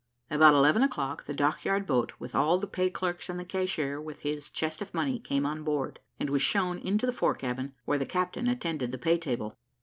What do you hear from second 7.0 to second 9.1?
the fore cabin, where the captain attended the